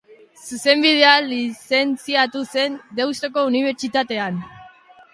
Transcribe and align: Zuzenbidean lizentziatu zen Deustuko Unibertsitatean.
Zuzenbidean 0.45 1.27
lizentziatu 1.33 2.43
zen 2.57 2.81
Deustuko 3.01 3.49
Unibertsitatean. 3.55 4.45